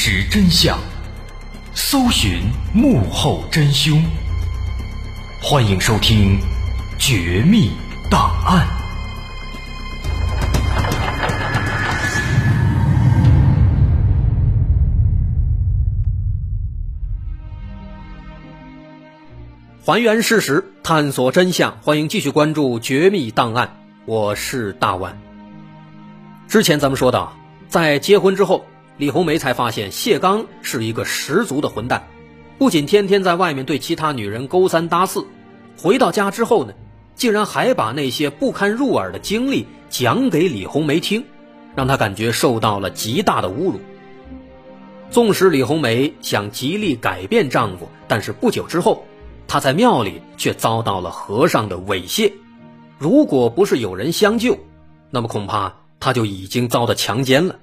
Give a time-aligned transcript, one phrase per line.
[0.00, 0.78] 实真相，
[1.74, 2.42] 搜寻
[2.72, 4.00] 幕后真凶。
[5.42, 6.38] 欢迎收听
[7.00, 7.72] 《绝密
[8.08, 8.64] 档案》。
[19.84, 21.76] 还原事实，探索真相。
[21.82, 23.66] 欢迎继续关注《绝密档案》，
[24.06, 25.18] 我是大万。
[26.46, 27.36] 之前咱们说到，
[27.68, 28.64] 在结婚之后，
[28.98, 32.08] 李红梅才发现谢刚是一个十足的混蛋，
[32.58, 35.24] 不仅天天在外面对其他女人勾三搭四，
[35.80, 36.74] 回到家之后呢，
[37.14, 41.24] 竟然还把那些不堪入耳的经历讲给李红梅听，
[41.76, 43.80] 让她感觉受到了极大的侮辱。
[45.10, 49.04] 纵使李红梅想极力改变丈夫，但是不久之后。
[49.46, 52.30] 她在庙里却遭到了和尚的猥亵，
[52.98, 54.58] 如果不是有人相救，
[55.08, 57.56] 那么恐怕她就已经遭到强奸了。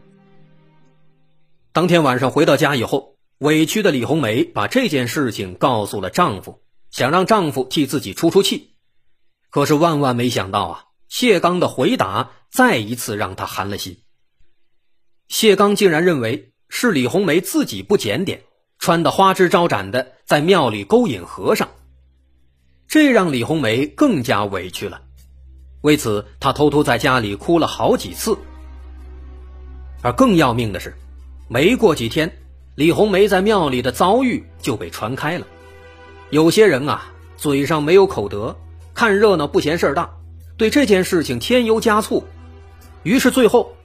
[1.76, 8.78] 当天晚上回到家以后，委屈的李红梅把这件事情告诉了丈夫，想让丈夫替自己出出气。
[9.50, 13.98] 可是万万没想到啊，谢刚的回答再一次让她寒了心。
[15.28, 18.44] 谢刚竟然认为是李红梅自己不检点。
[18.80, 21.68] 穿的花枝招展的，在庙里勾引和尚，
[22.88, 25.02] 这让李红梅更加委屈了。
[25.81, 28.38] 为此，她偷偷在家里哭了好几次。
[30.02, 30.96] 而更要命的是，
[31.47, 32.38] 没过几天，
[32.73, 35.45] 李红梅在庙里的遭遇就被传开了。
[36.31, 38.57] 有些人啊，嘴上没有口德，
[38.95, 40.09] 看热闹不嫌事儿大，
[40.57, 42.23] 对这件事情添油加醋。
[43.03, 43.75] 于是最后，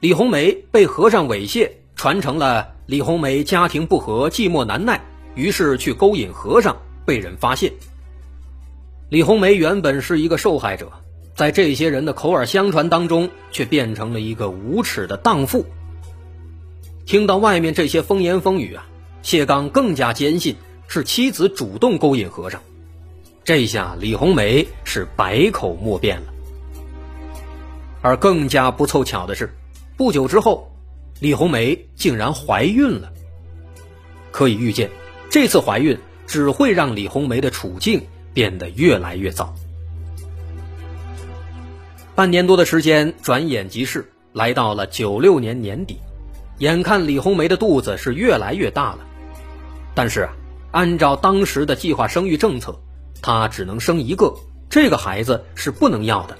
[0.00, 2.72] 李红梅被和尚猥亵，传成了。
[2.86, 5.00] 李红梅家庭不和，寂寞难耐，
[5.36, 6.76] 于是去勾引和尚，
[7.06, 7.72] 被人发现。
[9.08, 10.90] 李红梅原本是一个受害者，
[11.36, 15.64] 在这些人的口耳相传当中，却变成了一个无耻的荡妇。
[17.06, 18.86] 听到外面这些风言风语啊，
[19.22, 20.56] 谢刚更加坚信
[20.88, 22.62] 是妻子主动勾引和尚。
[23.44, 26.32] 这下李红梅是百口莫辩了。
[28.00, 29.54] 而更加不凑巧的是，
[29.96, 30.70] 不久之后。
[31.20, 33.12] 李红梅竟然怀孕了。
[34.32, 34.90] 可以预见，
[35.30, 38.04] 这次怀孕只会让李红梅的处境
[38.34, 39.54] 变得越来越糟。
[42.16, 45.98] 半年多的时间转眼即逝，来到了九六年年底，
[46.64, 49.00] 眼看李红梅的肚子是越来越大了，
[49.94, 50.32] 但是啊，
[50.70, 52.80] 按照当时的计划生育政策，
[53.20, 54.34] 她只能生一个，
[54.70, 56.38] 这个孩子是不能要的。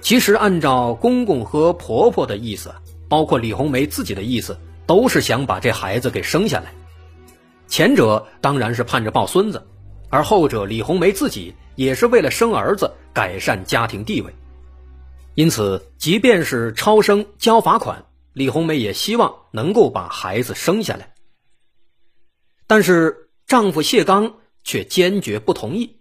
[0.00, 2.74] 其实按照公公和婆婆的意思。
[3.06, 6.72] 包括李红梅自己的意思，都是想把这孩子给生下来。
[7.68, 9.64] 前者当然是盼着抱孙子，
[10.08, 14.34] 而后者李红梅自己也是为了生儿子，改善家庭地位。
[15.34, 21.14] 因此，即便是超生交罚款，李红梅也希望能够把孩子生下来。
[22.66, 26.00] 但是丈夫谢刚却坚决不同意，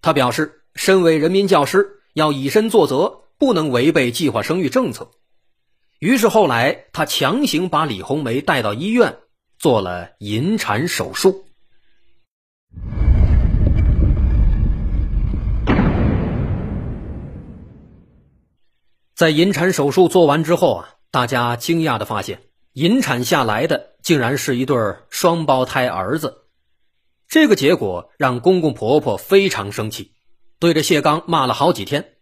[0.00, 5.10] 他表示，身为人民教师，要以身作则，不能违背计划生育政策。
[5.98, 9.18] 于是后来，他强行把李红梅带到医院，
[9.58, 11.44] 做了引产手术。
[19.14, 22.42] 在引产手术做完之后啊，大家惊讶的发现，
[22.74, 24.76] 引产下来的竟然是一对
[25.08, 26.44] 双胞胎儿子。
[27.26, 30.12] 这个结果让公公婆婆非常生气，
[30.58, 32.16] 对着谢刚骂了好几天。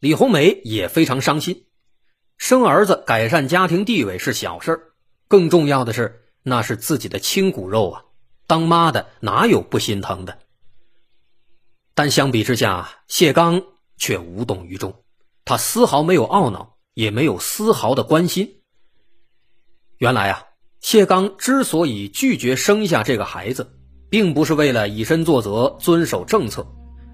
[0.00, 1.66] 李红梅也非常伤心。
[2.36, 4.92] 生儿子改善家庭地位是小事
[5.28, 8.02] 更重要的是那是自己的亲骨肉啊！
[8.48, 10.36] 当妈的哪有不心疼的？
[11.94, 13.62] 但相比之下，谢刚
[13.98, 15.04] 却无动于衷，
[15.44, 18.56] 他丝毫没有懊恼，也没有丝毫的关心。
[19.98, 20.42] 原来啊，
[20.80, 23.72] 谢刚之所以拒绝生下这个孩子，
[24.10, 26.66] 并不是为了以身作则、遵守政策，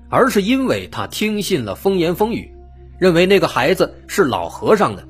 [0.08, 2.50] 而是因为他听信了风言风语，
[2.98, 5.06] 认为那个孩子是老和尚的。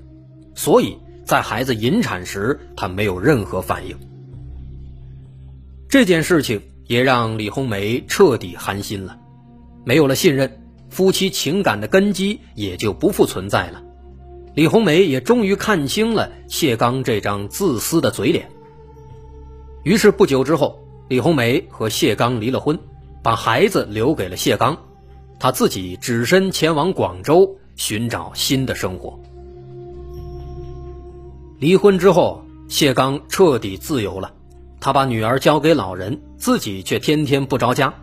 [0.54, 3.96] 所以在孩子引产时，他没有任何反应。
[5.88, 9.18] 这件事情也让李红梅彻底寒心了，
[9.84, 13.82] 没有了信任，夫妻情感的根基也就不复存在了。
[14.58, 18.50] 李红梅也终于看清了谢刚这张自私的嘴脸。
[19.84, 22.76] 于是不久之后，李红梅和谢刚离了婚，
[23.22, 24.76] 把孩子留给了谢刚，
[25.38, 29.20] 她自己只身前往广州寻找新的生活。
[31.60, 34.34] 离婚之后，谢刚彻底自由了。
[34.80, 37.94] 他把女儿交给老人，自己却天天不着家，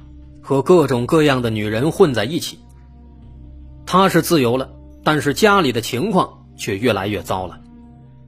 [0.42, 2.60] 和各种各样的女人混在一起。
[3.86, 4.72] 他是自由了，
[5.04, 7.60] 但是家里的情况却越来越糟了。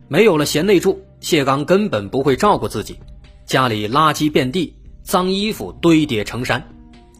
[0.07, 2.99] 没有了贤内助，谢刚根本不会照顾自己，
[3.45, 6.69] 家里垃圾遍地，脏衣服堆叠成山，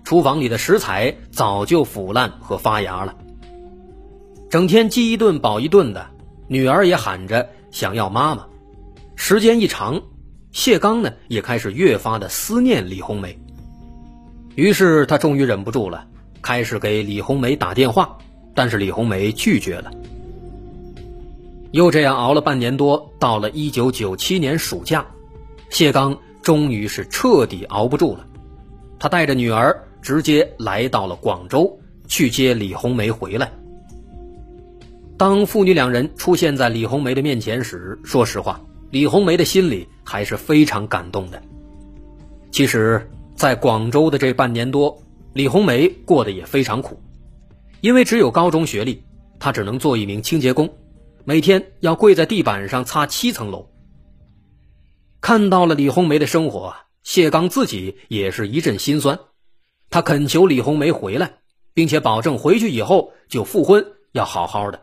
[0.03, 3.15] 厨房里的食材早就腐烂和发芽了。
[4.49, 6.07] 整天饥一顿饱一顿的，
[6.47, 8.45] 女儿也喊着想要妈妈。
[9.15, 10.01] 时间一长，
[10.51, 13.37] 谢刚呢也开始越发的思念李红梅。
[14.55, 16.07] 于是他终于忍不住了，
[16.41, 18.17] 开始给李红梅打电话，
[18.55, 19.91] 但是李红梅拒绝了。
[21.71, 25.05] 又这样熬了半年多，到了一九九七年暑假，
[25.69, 28.25] 谢刚终于是彻底熬不住了，
[28.97, 31.77] 他带着女儿直接来到了广州
[32.07, 33.51] 去接李红梅回来。
[35.17, 38.61] 当父女两人出现在李红梅的面前时，说实话，
[38.91, 41.41] 李红梅的心里还是非常感动的。
[42.51, 44.97] 其实，在广州的这半年多，
[45.33, 46.97] 李红梅过得也非常苦，
[47.81, 49.03] 因为只有高中学历，
[49.37, 50.69] 她只能做一名清洁工。
[51.27, 53.69] 每天要跪在地板上擦七层楼。
[55.19, 59.19] 看到了李红梅的生活，谢刚自己也是一阵心酸。
[59.89, 61.39] 他恳求李红梅回来，
[61.73, 64.81] 并且保证回去以后就复婚，要好好的。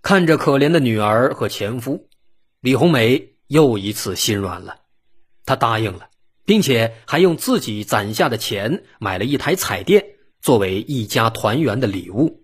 [0.00, 2.08] 看着可怜的女儿和前夫，
[2.60, 4.76] 李红梅又一次心软了。
[5.44, 6.08] 她答应了，
[6.44, 10.04] 并且还用自己攒下的钱买了一台彩电，
[10.40, 12.41] 作为一家团圆的礼物。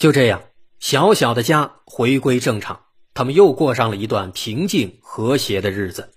[0.00, 0.44] 就这样，
[0.78, 6.14] 小小的家回归正常，他们又过上了一段平静和谐的日子。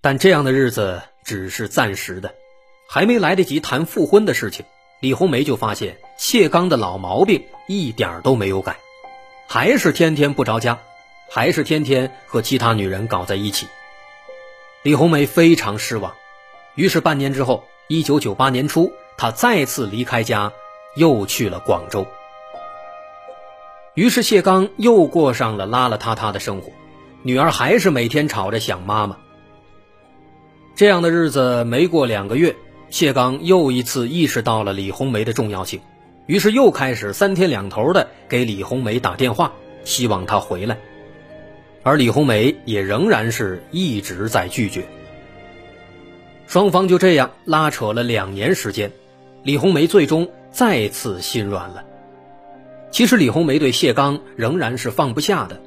[0.00, 2.34] 但这样的日子只是暂时的，
[2.88, 4.64] 还没来得及谈复婚的事情，
[5.02, 8.78] 李红梅就发现谢刚的老毛病一点都没有改，
[9.46, 10.78] 还是天天不着家，
[11.30, 13.66] 还是天天和其他女人搞在一起。
[14.82, 16.16] 李红梅非常失望，
[16.74, 20.50] 于是半年之后，一九九八年初，她再次离开家。
[20.98, 22.08] 又去了广州，
[23.94, 26.72] 于是谢刚又过上了邋邋遢遢的生活，
[27.22, 29.16] 女儿还是每天吵着想妈妈。
[30.74, 32.56] 这样的日子没过两个月，
[32.90, 35.80] 谢刚又一次意识到了李红梅的重要性，
[36.26, 39.52] 于是又开始三天两头的给李红梅打电话，
[39.84, 40.78] 希望她回来，
[41.84, 44.84] 而李红梅也仍然是一直在拒绝。
[46.48, 48.90] 双方就这样拉扯了两年时间，
[49.44, 50.28] 李红梅最终。
[50.50, 51.84] 再次心软了。
[52.90, 55.60] 其实李红梅对谢刚仍然是放不下的，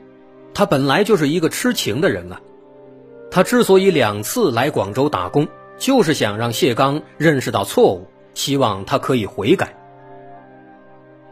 [0.53, 2.41] 他本来就是一个痴情的人啊。
[3.29, 5.47] 他之所以两次来广州打工，
[5.77, 9.73] 就是想让谢刚认识到错误，希望他可以悔改。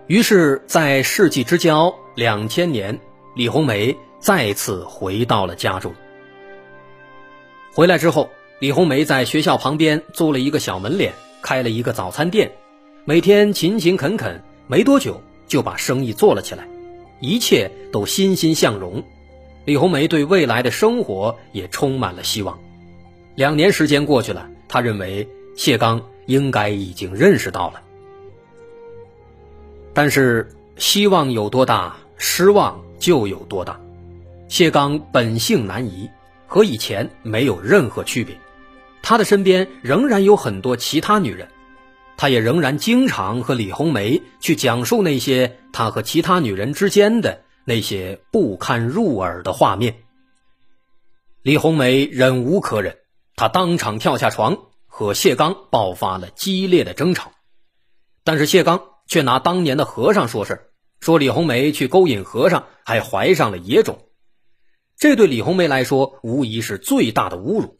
[0.07, 2.97] 于是，在世纪之交两千年，
[3.35, 5.93] 李红梅再次回到了家中。
[7.73, 8.29] 回来之后，
[8.59, 12.51] 李红梅在学校旁边租了一个小门脸，开了一个早餐店。
[13.09, 16.67] 每天勤勤恳恳，没多久就把生意做了起来，
[17.19, 19.03] 一切都欣欣向荣。
[19.65, 22.59] 李红梅对未来的生活也充满了希望。
[23.33, 25.27] 两年时间过去了，她认为
[25.57, 27.81] 谢刚应该已经认识到了。
[29.91, 33.81] 但是希望有多大，失望就有多大。
[34.49, 36.07] 谢刚本性难移，
[36.45, 38.37] 和以前没有任何区别。
[39.01, 41.47] 他的身边仍然有很多其他女人。
[42.19, 50.03] 他也仍然经常和李红梅去讲述那些他和其他女人之间的那些不堪入耳的画面。
[51.43, 52.97] 李红梅忍无可忍，
[53.37, 57.31] 她当场跳下床，和谢刚爆发了激烈的争吵。
[58.25, 63.97] 但是谢刚却拿当年的和尚说事说李红梅去勾引和尚，还怀上了野种。
[64.97, 67.77] 这对李红梅来说无疑是最大的侮辱。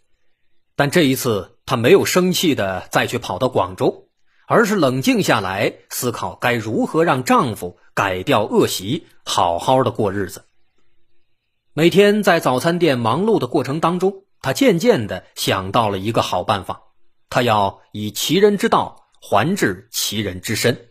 [0.77, 4.05] 但这一次，她没有生气的再去跑到广州。
[4.51, 10.43] 而是冷静下来，思考该如何让丈夫改掉恶习，好好的过日子。
[11.75, 16.81] 每天在早餐店忙碌的过程当中，她渐渐的想到了一个好办法，
[17.29, 20.87] 她要以其人之道还治其人之身。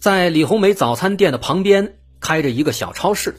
[0.00, 3.36] 在李红梅早餐店的旁边开着一个小超市，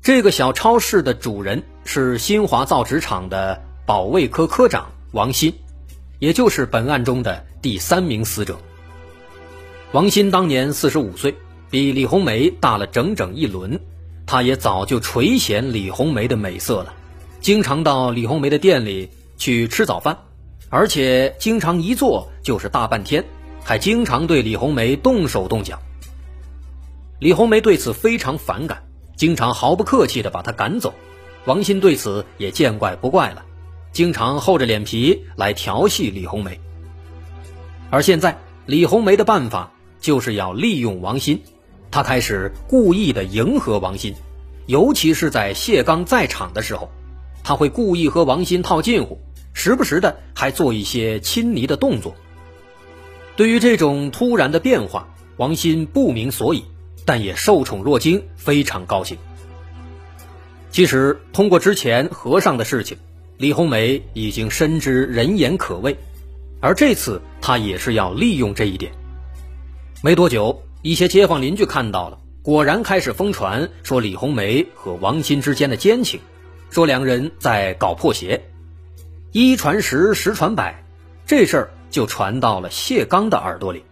[0.00, 5.52] 这个小超市的主人是新华造纸厂的保卫科科长王鑫。
[6.18, 8.58] 也就是本案中的第三名死者
[9.92, 11.34] 王鑫，当年四十五岁，
[11.70, 13.80] 比李红梅大了整整一轮。
[14.26, 16.94] 他也早就垂涎李红梅的美色了，
[17.40, 20.18] 经常到李红梅的店里去吃早饭，
[20.70, 23.22] 而且经常一坐就是大半天，
[23.62, 25.78] 还经常对李红梅动手动脚。
[27.20, 28.82] 李红梅对此非常反感，
[29.16, 30.94] 经常毫不客气地把他赶走。
[31.44, 33.44] 王鑫对此也见怪不怪了。
[33.94, 36.58] 经常厚着脸皮来调戏李红梅，
[37.90, 38.36] 而现在
[38.66, 41.38] 李红梅的办法就是要利用王鑫，
[41.92, 44.12] 她开始故意的迎合王鑫，
[44.66, 46.90] 尤其是在谢刚在场的时候，
[47.44, 49.16] 他会故意和王鑫套近乎，
[49.52, 52.16] 时不时的还做一些亲昵的动作。
[53.36, 56.64] 对于这种突然的变化，王鑫不明所以，
[57.04, 59.16] 但也受宠若惊，非常高兴。
[60.72, 62.98] 其实，通过之前和尚的事情，
[63.36, 65.96] 李红梅已经深知人言可畏，
[66.60, 68.92] 而这次她也是要利用这一点。
[70.02, 76.20] 没多久，一些街坊邻居看到了，果然开始疯传说李红梅和王鑫之间的奸情，
[76.70, 78.42] 说两人在搞破鞋。
[79.32, 80.84] 一传十，十传百，
[81.26, 81.70] 这事儿。
[81.90, 83.84] 就传到了谢刚的耳朵里，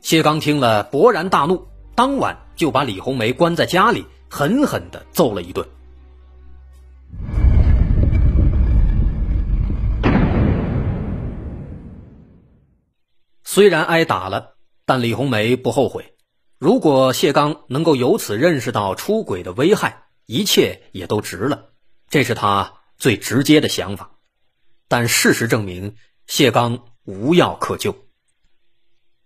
[0.00, 5.64] 谢刚听了勃然大怒，当晚就把李红梅关在家里，狠狠的揍了一顿。
[13.58, 14.54] 虽然挨打了，
[14.86, 16.14] 但李红梅不后悔。
[16.60, 21.70] 如果谢刚能够由此认识到出轨的危害，一切也都值了，
[22.08, 24.12] 这是他最直接的想法。
[24.86, 25.96] 但事实证明，
[26.28, 26.84] 谢刚。
[27.04, 27.96] 无药可救。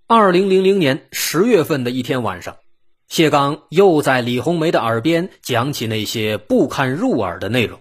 [0.06, 2.56] 二零零零年十月份的一天晚上，
[3.08, 7.80] 谢刚又在李红梅的耳边讲起那些不堪入耳的内容。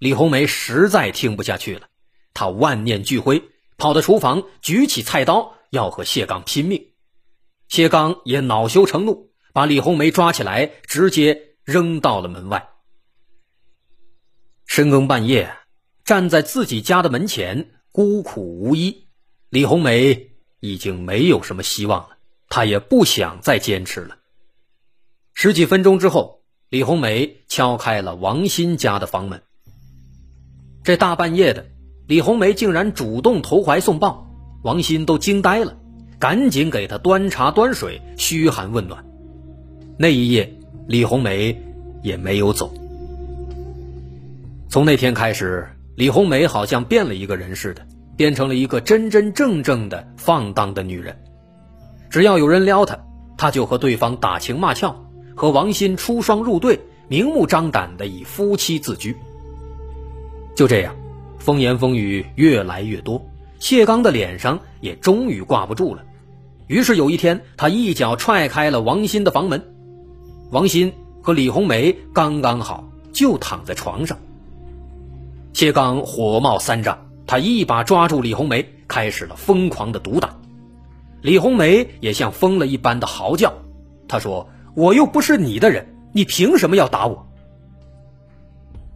[0.00, 1.86] 李红梅实在听不下去了，
[2.34, 3.44] 她万念俱灰，
[3.76, 6.88] 跑到厨房，举起菜刀要和谢刚拼命。
[7.68, 12.68] 谢刚也恼羞成怒，把李红梅抓起来，直接扔到了门外。
[14.66, 15.52] 深更半夜，
[16.04, 19.08] 站在自己家的门前，孤苦无依。
[19.48, 22.16] 李红梅已经没有什么希望了，
[22.48, 24.16] 她也不想再坚持了。
[25.34, 29.42] 十几分钟之后，李红梅敲开了王鑫家的房门。
[30.84, 31.66] 这大半夜的，
[32.06, 34.29] 李红梅竟然主动投怀送抱，
[34.62, 35.76] 王鑫都惊呆了，
[36.18, 39.04] 赶紧给他端茶端水，嘘寒问暖。
[39.98, 40.52] 那一夜，
[40.86, 41.60] 李红梅
[42.02, 42.72] 也没有走。
[44.68, 47.86] 从那天开始，李红梅好像变了一个人似的。
[48.16, 51.16] 变成了一个真真正正的放荡的女人，
[52.10, 52.98] 只要有人撩她，
[53.38, 54.94] 她就和对方打情骂俏，
[55.34, 59.16] 和王鑫出双入对，明目张胆的以夫妻自居。
[60.54, 60.94] 就这样，
[61.38, 63.24] 风言风语越来越多，
[63.60, 66.02] 谢刚的脸上也终于挂不住了。
[66.66, 69.62] 于是有一天，他一脚踹开了王鑫的房门，
[70.50, 74.18] 王鑫和李红梅刚刚好就躺在床上，
[75.52, 77.06] 谢刚火冒三丈。
[77.26, 80.36] 他一把抓住李红梅，开始了疯狂的毒打。
[81.22, 83.52] 李红梅也像疯了一般的嚎叫。
[84.08, 87.24] 他说：“我又不是你的人，你凭什么要打我？”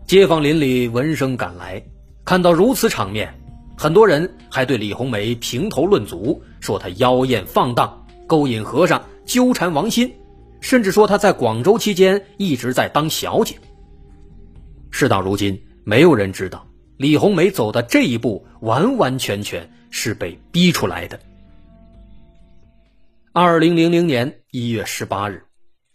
[0.07, 1.85] 街坊邻里闻声赶来，
[2.25, 3.33] 看到如此场面，
[3.77, 10.11] 很多人还对李红梅评头论足，说她妖艳放荡，勾引和尚，纠缠王鑫，
[10.61, 13.57] 甚至说她在广州期间一直在当小姐。
[14.91, 16.67] 事到如今，没有人知道。
[16.97, 21.19] 李红梅走的这一步，完完全全是被逼出来的。
[23.33, 25.43] 二零零零年一月十八日，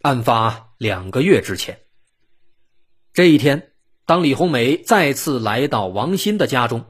[0.02, 1.78] 案发两个月之前。
[3.14, 3.70] 这一天，
[4.04, 6.84] 当李红梅再次来到王鑫的家中，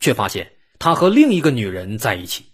[0.00, 2.46] 却发现他和另一个女人在一起。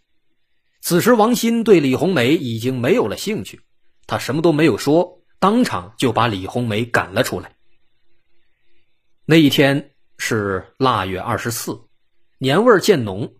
[0.80, 3.60] 此时，王鑫对李红梅已经没有了兴趣，
[4.06, 7.56] 他什么都没有说，当场就把李红梅赶了出来。
[9.24, 9.88] 那一天。
[10.24, 11.80] 是腊月二十四，
[12.38, 13.34] 年味儿渐浓。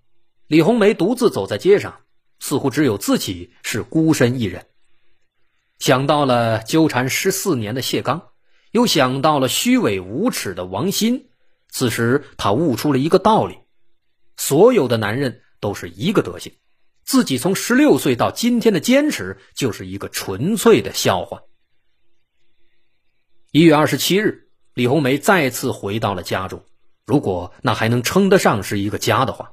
[0.49, 2.00] 李红梅独自走在街上，
[2.40, 4.66] 似乎只有自己是孤身一人。
[5.78, 8.30] 想到了纠缠十四年的谢刚，
[8.73, 11.26] 又想到了虚伪无耻的王鑫，
[11.68, 13.59] 此时他悟出了一个道理：
[14.37, 16.53] 所有的男人都是一个德行，
[17.05, 21.43] 自己从十六岁到今天的坚持，就是一个纯粹的笑话。
[23.51, 26.65] 一月二十七日，李红梅再次回到了家中。
[27.05, 29.51] 如果那还能称得上是一个家的话，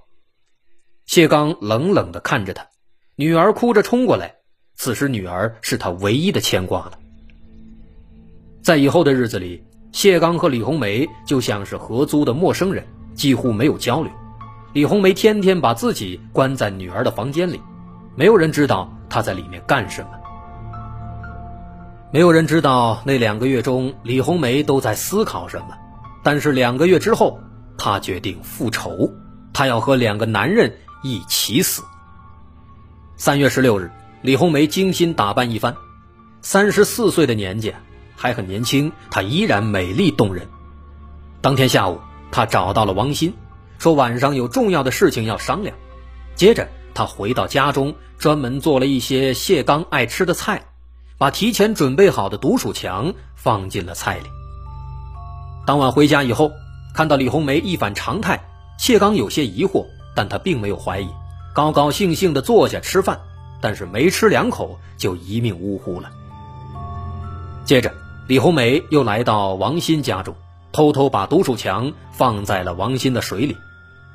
[1.06, 2.68] 谢刚冷冷的看着他，
[3.16, 4.36] 女儿哭着冲过来，
[4.76, 7.00] 此时女儿是他唯一的牵挂了。
[8.62, 14.12] 在以后的日子里，谢刚和李红梅就像是合租的陌生人，几乎没有交流。
[14.72, 17.60] 李红梅天天把自己关在女儿的房间里，
[18.16, 20.10] 没有人知道她在里面干什么，
[22.14, 25.70] 没有人知道那两个月中李红梅都在思考什么。
[26.24, 27.40] 但是两个月之后，
[27.80, 29.12] 她决定复仇，
[29.54, 30.72] 她要和两个男人
[31.02, 31.82] 一起死。
[33.16, 33.90] 三月十六日，
[34.22, 35.76] 李红梅精心打扮一番，
[36.44, 37.74] 三十四岁的年纪
[38.16, 40.46] 还很年轻，她依然美丽动人。
[41.42, 42.00] 当天下午，
[42.32, 43.34] 她找到了王鑫，
[43.80, 45.76] 说晚上有重要的事情要商量。
[46.36, 50.62] 接着，他回到家中，专门做了一些谢刚爱吃的菜，
[51.18, 54.26] 把提前准备好的毒鼠强放进了菜里。
[55.66, 56.52] 当晚回家以后，
[56.94, 58.44] 看到李红梅一反常态，
[58.78, 61.08] 谢刚有些疑惑，但他并没有怀疑，
[61.54, 63.22] 高高兴兴地坐下吃饭，
[63.62, 66.12] 但是没吃两口就一命呜呼了。
[67.64, 67.94] 接着，
[68.28, 70.36] 李红梅又来到王鑫家中，
[70.74, 73.56] 偷偷把毒鼠强放在了王鑫的水里。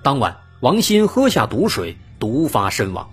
[0.04, 3.08] 当晚，王鑫喝下毒水，毒发身亡。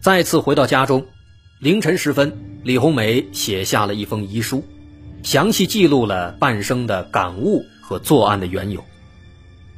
[0.00, 1.04] 再次回到家中，
[1.60, 4.64] 凌晨时分，李红梅写下了一封遗书。
[5.22, 8.82] 详细记录了半生的感悟和作案的缘由。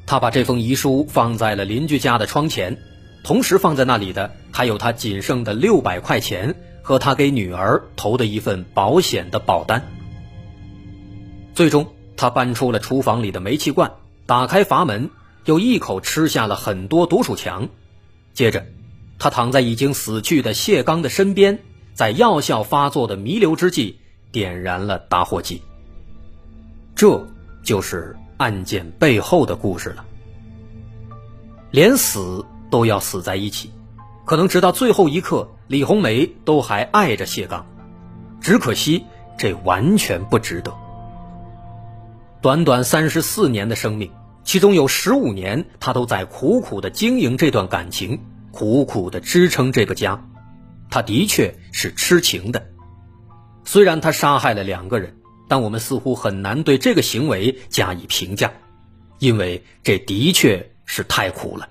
[0.07, 2.79] 他把这封遗书放在了邻居家的窗前，
[3.25, 9.85] 同时放在那里的还有他仅剩的六百块钱和他给女儿投的一份保险的保单。
[11.57, 13.91] 最终，他搬出了厨房里的煤气罐，
[14.27, 15.11] 打开阀门，
[15.45, 17.69] 又一口吃下了很多毒鼠强。
[18.33, 18.67] 接着，
[19.19, 21.61] 他躺在已经死去的谢刚的身边，
[21.95, 23.99] 在药效发作的弥留之际。
[24.33, 25.63] 点燃了打火机，
[26.97, 27.25] 这
[27.63, 30.05] 就是案件背后的故事了。
[31.71, 33.71] 连死都要死在一起，
[34.25, 37.65] 可能直到最后一刻，李红梅都还爱着谢刚，
[38.41, 39.05] 只可惜
[39.39, 40.75] 这完全不值得。
[42.41, 44.11] 短短三十四年的生命，
[44.45, 48.21] 其中有十五年，他都在苦苦的经营这段感情，
[48.53, 50.29] 苦苦的支撑这个家，
[50.91, 52.71] 他的确是痴情的。
[53.65, 55.17] 虽然他杀害了两个人，
[55.49, 58.53] 但我们似乎很难对这个行为加以评价，
[59.19, 61.71] 因为这的确是太苦了。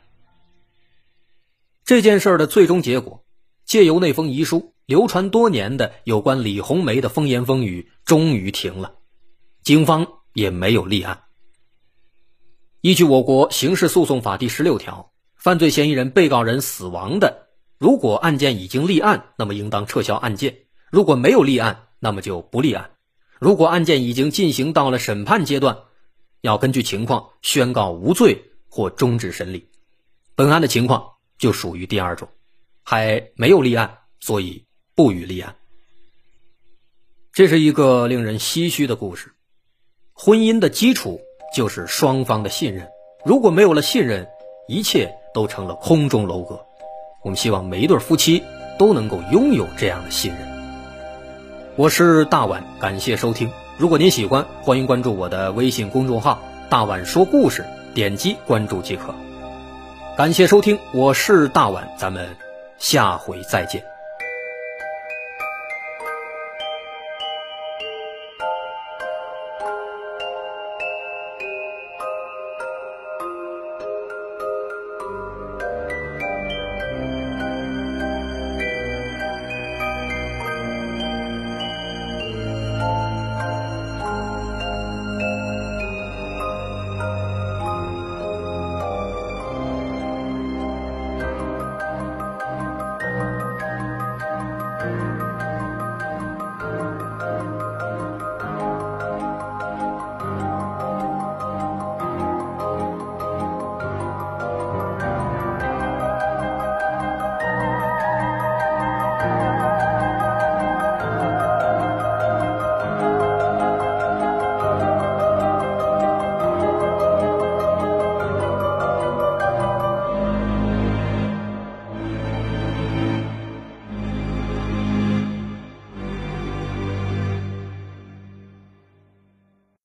[1.86, 3.24] 这件事的最终结果，
[3.66, 8.94] 借由那封遗书，流传多年的有关李红梅的风言风语终于停了，
[9.64, 11.20] 警方也没有立案。
[12.84, 20.54] 依据我国刑事诉讼法第十六条，犯罪嫌疑人、被告人死亡的，如果案件已经立案，那么应当撤销案件。
[20.92, 22.84] 如果没有立案，那么就不立案；
[23.40, 25.78] 如果案件已经进行到了审判阶段，
[26.42, 29.66] 要根据情况宣告无罪或终止审理。
[30.36, 32.28] 本案的情况就属于第二种，
[32.84, 34.62] 还没有立案，所以
[34.94, 35.56] 不予立案。
[37.32, 39.32] 这是一个令人唏嘘的故事。
[40.12, 41.22] 婚姻的基础
[41.54, 42.90] 就是双方的信任，
[43.24, 44.28] 如果没有了信任，
[44.68, 46.66] 一切都成了空中楼阁。
[47.22, 48.44] 我们希望每一对夫妻
[48.80, 50.40] 都能够拥有这样的信任。
[51.76, 53.52] 我是大碗，感谢收听。
[53.78, 56.40] 如果您喜欢，欢迎关注我的微信公众号
[56.70, 59.14] “大碗说故事”，点击关注即可。
[60.18, 62.36] 感谢收听，我是大碗，咱们
[62.78, 63.93] 下回再见。